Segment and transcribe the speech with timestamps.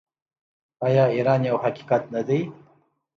[0.87, 2.39] آیا ایران یو حقیقت نه دی؟